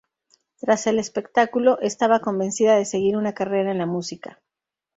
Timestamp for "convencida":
2.21-2.75